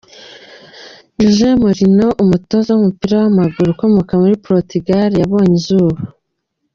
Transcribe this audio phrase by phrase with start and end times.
[1.19, 5.99] José Mourinho, umutoza w’umupira w’amaguru ukomoka muri Portugal yabonye izuba.